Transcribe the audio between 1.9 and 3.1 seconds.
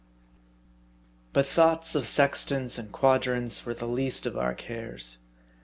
of sextants and